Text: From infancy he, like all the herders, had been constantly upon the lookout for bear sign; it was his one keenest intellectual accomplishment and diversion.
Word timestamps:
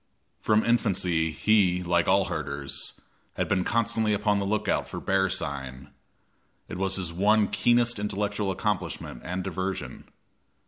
From 0.39 0.65
infancy 0.65 1.29
he, 1.29 1.83
like 1.83 2.07
all 2.07 2.23
the 2.23 2.31
herders, 2.31 2.93
had 3.35 3.47
been 3.47 3.63
constantly 3.63 4.15
upon 4.15 4.39
the 4.39 4.47
lookout 4.47 4.89
for 4.89 4.99
bear 4.99 5.29
sign; 5.29 5.91
it 6.67 6.79
was 6.79 6.95
his 6.95 7.13
one 7.13 7.47
keenest 7.47 7.99
intellectual 7.99 8.49
accomplishment 8.49 9.21
and 9.23 9.43
diversion. 9.43 10.05